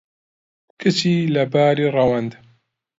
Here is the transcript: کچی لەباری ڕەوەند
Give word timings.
کچی 0.79 1.15
لەباری 1.35 1.85
ڕەوەند 1.95 2.31